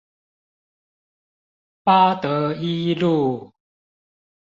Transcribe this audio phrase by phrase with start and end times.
[1.83, 3.53] 八德一路